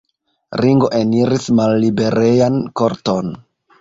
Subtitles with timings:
[0.63, 3.31] Ringo eniris malliberejan korton.